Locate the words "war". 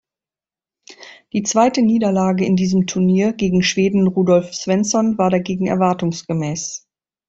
5.19-5.29